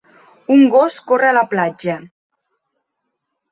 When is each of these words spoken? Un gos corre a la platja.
Un 0.55 0.63
gos 0.75 0.97
corre 1.11 1.29
a 1.33 1.35
la 1.39 1.45
platja. 1.53 1.99